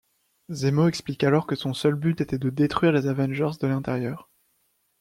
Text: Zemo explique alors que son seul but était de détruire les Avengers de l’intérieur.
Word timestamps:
Zemo 0.49 0.87
explique 0.87 1.23
alors 1.23 1.45
que 1.45 1.55
son 1.55 1.75
seul 1.75 1.93
but 1.93 2.21
était 2.21 2.39
de 2.39 2.49
détruire 2.49 2.91
les 2.91 3.05
Avengers 3.05 3.51
de 3.61 3.67
l’intérieur. 3.67 4.31